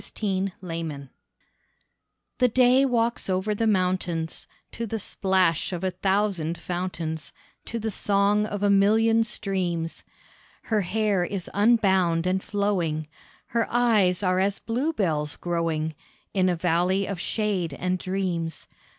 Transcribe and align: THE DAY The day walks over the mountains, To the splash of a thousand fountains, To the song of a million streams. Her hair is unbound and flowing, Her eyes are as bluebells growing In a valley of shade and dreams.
THE 0.01 0.09
DAY 0.49 0.81
The 2.39 2.47
day 2.47 2.85
walks 2.85 3.29
over 3.29 3.53
the 3.53 3.67
mountains, 3.67 4.47
To 4.71 4.87
the 4.87 4.97
splash 4.97 5.71
of 5.71 5.83
a 5.83 5.91
thousand 5.91 6.57
fountains, 6.57 7.31
To 7.65 7.77
the 7.77 7.91
song 7.91 8.47
of 8.47 8.63
a 8.63 8.69
million 8.71 9.23
streams. 9.23 10.03
Her 10.63 10.81
hair 10.81 11.23
is 11.23 11.51
unbound 11.53 12.25
and 12.25 12.41
flowing, 12.41 13.09
Her 13.49 13.67
eyes 13.69 14.23
are 14.23 14.39
as 14.39 14.57
bluebells 14.57 15.35
growing 15.35 15.93
In 16.33 16.49
a 16.49 16.55
valley 16.55 17.05
of 17.05 17.19
shade 17.19 17.75
and 17.75 17.99
dreams. 17.99 18.65